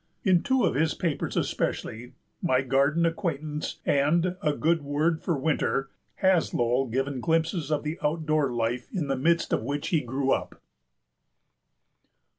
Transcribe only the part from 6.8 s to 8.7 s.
given glimpses of the out door